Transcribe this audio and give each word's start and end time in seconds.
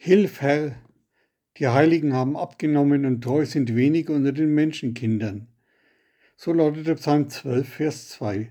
Hilf, 0.00 0.42
Herr, 0.42 0.76
die 1.56 1.66
Heiligen 1.66 2.12
haben 2.12 2.36
abgenommen 2.36 3.04
und 3.04 3.20
treu 3.20 3.44
sind 3.44 3.74
wenige 3.74 4.12
unter 4.12 4.30
den 4.30 4.54
Menschenkindern. 4.54 5.48
So 6.36 6.52
lautet 6.52 6.86
der 6.86 6.94
Psalm 6.94 7.28
12, 7.28 7.68
Vers 7.68 8.08
2. 8.10 8.48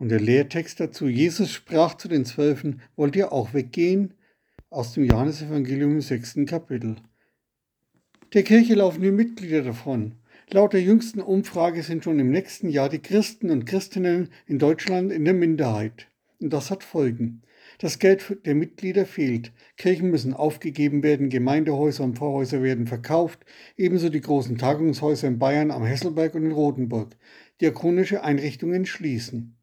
Und 0.00 0.08
der 0.08 0.18
Lehrtext 0.18 0.80
dazu, 0.80 1.06
Jesus 1.06 1.52
sprach 1.52 1.96
zu 1.96 2.08
den 2.08 2.24
Zwölfen, 2.24 2.80
wollt 2.96 3.14
ihr 3.14 3.32
auch 3.32 3.54
weggehen? 3.54 4.14
Aus 4.70 4.92
dem 4.92 5.04
Johannesevangelium 5.04 5.92
im 5.92 6.00
sechsten 6.00 6.46
Kapitel. 6.46 6.96
Der 8.34 8.42
Kirche 8.42 8.74
laufen 8.74 9.02
die 9.02 9.12
Mitglieder 9.12 9.62
davon. 9.62 10.16
Laut 10.50 10.72
der 10.72 10.82
jüngsten 10.82 11.20
Umfrage 11.20 11.84
sind 11.84 12.02
schon 12.02 12.18
im 12.18 12.32
nächsten 12.32 12.68
Jahr 12.68 12.88
die 12.88 12.98
Christen 12.98 13.50
und 13.50 13.66
Christinnen 13.66 14.30
in 14.48 14.58
Deutschland 14.58 15.12
in 15.12 15.24
der 15.24 15.34
Minderheit. 15.34 16.08
Und 16.40 16.52
das 16.52 16.72
hat 16.72 16.82
Folgen. 16.82 17.42
Das 17.78 17.98
Geld 17.98 18.38
der 18.44 18.54
Mitglieder 18.54 19.06
fehlt. 19.06 19.52
Kirchen 19.76 20.10
müssen 20.10 20.34
aufgegeben 20.34 21.02
werden, 21.02 21.30
Gemeindehäuser 21.30 22.04
und 22.04 22.18
Pfarrhäuser 22.18 22.62
werden 22.62 22.86
verkauft, 22.86 23.44
ebenso 23.76 24.08
die 24.08 24.20
großen 24.20 24.58
Tagungshäuser 24.58 25.28
in 25.28 25.38
Bayern 25.38 25.70
am 25.70 25.84
Hesselberg 25.84 26.34
und 26.34 26.44
in 26.44 26.52
Rothenburg. 26.52 27.16
Diakonische 27.60 28.22
Einrichtungen 28.22 28.86
schließen. 28.86 29.56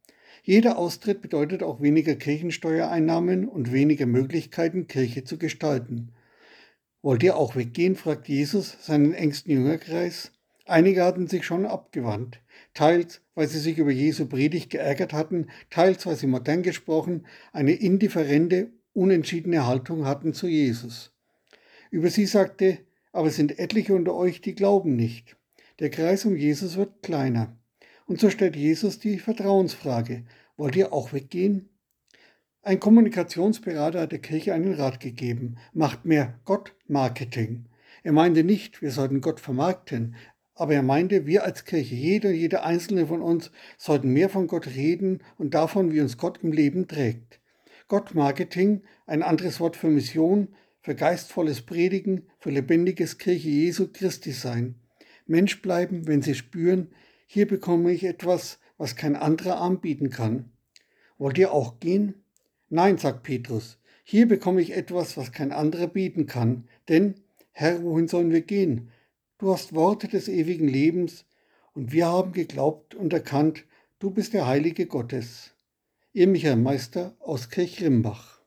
Jeder 0.43 0.77
Austritt 0.77 1.21
bedeutet 1.21 1.63
auch 1.63 1.81
weniger 1.81 2.15
Kirchensteuereinnahmen 2.15 3.47
und 3.47 3.71
weniger 3.71 4.05
Möglichkeiten, 4.05 4.87
Kirche 4.87 5.23
zu 5.23 5.37
gestalten. 5.37 6.11
Wollt 7.01 7.23
ihr 7.23 7.37
auch 7.37 7.55
weggehen? 7.55 7.95
fragt 7.95 8.27
Jesus 8.27 8.77
seinen 8.85 9.13
engsten 9.13 9.51
Jüngerkreis. 9.51 10.31
Einige 10.69 11.03
hatten 11.03 11.25
sich 11.25 11.47
schon 11.47 11.65
abgewandt, 11.65 12.41
teils 12.75 13.21
weil 13.33 13.47
sie 13.47 13.57
sich 13.57 13.79
über 13.79 13.89
Jesu 13.89 14.27
Predigt 14.27 14.69
geärgert 14.69 15.13
hatten, 15.13 15.47
teils 15.71 16.05
weil 16.05 16.15
sie 16.15 16.27
modern 16.27 16.61
gesprochen 16.61 17.25
eine 17.51 17.71
indifferente, 17.71 18.69
unentschiedene 18.93 19.65
Haltung 19.65 20.05
hatten 20.05 20.35
zu 20.35 20.47
Jesus. 20.47 21.11
Über 21.89 22.11
sie 22.11 22.27
sagte, 22.27 22.77
aber 23.11 23.29
es 23.29 23.35
sind 23.35 23.57
etliche 23.57 23.95
unter 23.95 24.13
euch, 24.13 24.41
die 24.41 24.53
glauben 24.53 24.95
nicht. 24.95 25.37
Der 25.79 25.89
Kreis 25.89 26.23
um 26.25 26.35
Jesus 26.35 26.77
wird 26.77 27.01
kleiner. 27.01 27.57
Und 28.05 28.19
so 28.19 28.29
stellt 28.29 28.55
Jesus 28.55 28.99
die 28.99 29.17
Vertrauensfrage, 29.17 30.23
wollt 30.55 30.75
ihr 30.75 30.93
auch 30.93 31.13
weggehen? 31.13 31.69
Ein 32.61 32.79
Kommunikationsberater 32.79 34.01
hat 34.01 34.11
der 34.11 34.19
Kirche 34.19 34.53
einen 34.53 34.75
Rat 34.75 34.99
gegeben, 34.99 35.57
macht 35.73 36.05
mehr 36.05 36.39
Gott-Marketing. 36.45 37.65
Er 38.03 38.11
meinte 38.11 38.43
nicht, 38.43 38.83
wir 38.83 38.91
sollten 38.91 39.21
Gott 39.21 39.39
vermarkten, 39.39 40.15
aber 40.59 40.73
er 40.73 40.83
meinte, 40.83 41.25
wir 41.25 41.45
als 41.45 41.63
Kirche, 41.63 41.95
jeder 41.95 42.29
und 42.29 42.35
jeder 42.35 42.65
einzelne 42.65 43.07
von 43.07 43.21
uns, 43.21 43.49
sollten 43.77 44.11
mehr 44.11 44.27
von 44.27 44.47
Gott 44.47 44.67
reden 44.67 45.23
und 45.37 45.53
davon, 45.53 45.93
wie 45.93 46.01
uns 46.01 46.17
Gott 46.17 46.39
im 46.43 46.51
Leben 46.51 46.85
trägt. 46.85 47.39
Gott-Marketing, 47.87 48.81
ein 49.07 49.23
anderes 49.23 49.61
Wort 49.61 49.77
für 49.77 49.87
Mission, 49.87 50.49
für 50.81 50.95
geistvolles 50.95 51.61
Predigen, 51.61 52.27
für 52.39 52.49
lebendiges 52.49 53.17
Kirche 53.17 53.47
Jesu 53.47 53.87
Christi 53.87 54.31
sein. 54.31 54.75
Mensch 55.27 55.61
bleiben, 55.61 56.07
wenn 56.07 56.21
sie 56.21 56.35
spüren, 56.35 56.89
hier 57.25 57.47
bekomme 57.47 57.93
ich 57.93 58.03
etwas, 58.03 58.59
was 58.77 58.97
kein 58.97 59.15
anderer 59.15 59.61
anbieten 59.61 60.09
kann. 60.09 60.51
Wollt 61.17 61.37
ihr 61.37 61.53
auch 61.53 61.79
gehen? 61.79 62.15
Nein, 62.67 62.97
sagt 62.97 63.23
Petrus, 63.23 63.79
hier 64.03 64.27
bekomme 64.27 64.59
ich 64.61 64.75
etwas, 64.75 65.15
was 65.15 65.31
kein 65.31 65.53
anderer 65.53 65.87
bieten 65.87 66.25
kann. 66.25 66.67
Denn, 66.89 67.15
Herr, 67.53 67.81
wohin 67.81 68.09
sollen 68.09 68.31
wir 68.31 68.41
gehen? 68.41 68.91
Du 69.39 69.53
hast 69.53 69.73
Worte 69.73 70.09
des 70.09 70.27
ewigen 70.27 70.67
Lebens, 70.67 71.23
und 71.73 71.93
wir 71.93 72.07
haben 72.07 72.33
geglaubt 72.33 72.93
und 72.93 73.13
erkannt, 73.13 73.63
du 73.99 74.11
bist 74.11 74.33
der 74.33 74.47
Heilige 74.47 74.85
Gottes. 74.85 75.55
Ihr 76.11 76.27
Michael 76.27 76.57
Meister 76.57 77.15
aus 77.21 77.49
Kirchrimbach. 77.49 78.38